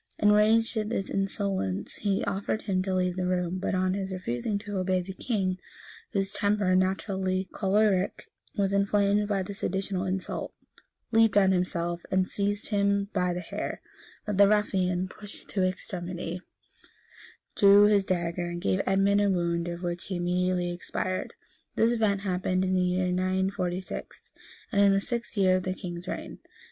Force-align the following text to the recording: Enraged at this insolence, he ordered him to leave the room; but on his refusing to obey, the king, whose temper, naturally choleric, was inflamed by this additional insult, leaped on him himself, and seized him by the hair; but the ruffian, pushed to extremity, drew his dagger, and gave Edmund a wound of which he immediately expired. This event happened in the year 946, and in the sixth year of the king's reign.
Enraged 0.17 0.75
at 0.77 0.89
this 0.89 1.11
insolence, 1.11 1.97
he 1.97 2.23
ordered 2.25 2.63
him 2.63 2.81
to 2.81 2.95
leave 2.95 3.15
the 3.15 3.27
room; 3.27 3.59
but 3.59 3.75
on 3.75 3.93
his 3.93 4.11
refusing 4.11 4.57
to 4.57 4.79
obey, 4.79 4.99
the 4.99 5.13
king, 5.13 5.59
whose 6.11 6.31
temper, 6.31 6.75
naturally 6.75 7.47
choleric, 7.51 8.25
was 8.57 8.73
inflamed 8.73 9.27
by 9.27 9.43
this 9.43 9.61
additional 9.61 10.05
insult, 10.05 10.55
leaped 11.11 11.37
on 11.37 11.43
him 11.43 11.51
himself, 11.51 12.01
and 12.09 12.27
seized 12.27 12.69
him 12.69 13.09
by 13.13 13.31
the 13.31 13.41
hair; 13.41 13.79
but 14.25 14.39
the 14.39 14.47
ruffian, 14.47 15.07
pushed 15.07 15.51
to 15.51 15.63
extremity, 15.63 16.41
drew 17.55 17.83
his 17.85 18.03
dagger, 18.03 18.47
and 18.47 18.59
gave 18.63 18.81
Edmund 18.87 19.21
a 19.21 19.29
wound 19.29 19.67
of 19.67 19.83
which 19.83 20.05
he 20.07 20.15
immediately 20.15 20.71
expired. 20.71 21.35
This 21.75 21.91
event 21.91 22.21
happened 22.21 22.65
in 22.65 22.73
the 22.73 22.81
year 22.81 23.11
946, 23.11 24.31
and 24.71 24.81
in 24.81 24.93
the 24.93 24.99
sixth 24.99 25.37
year 25.37 25.57
of 25.57 25.61
the 25.61 25.75
king's 25.75 26.07
reign. 26.07 26.39